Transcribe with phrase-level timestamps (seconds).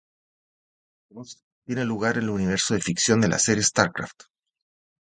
[1.11, 4.23] Ghost tiene lugar en el universo de ficción de la serie StarCraft.